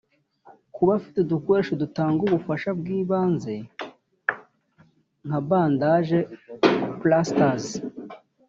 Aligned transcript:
kuba 0.75 0.91
ufite 0.99 1.17
udukoresho 1.21 1.73
dutanga 1.81 2.19
ubufasha 2.23 2.69
bw’ 2.79 2.85
ibanze 2.99 3.53
nka 5.27 5.39
bandage; 5.47 6.19
plasters 6.99 7.65